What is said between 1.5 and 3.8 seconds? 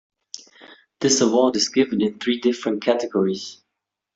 is given in three different categories.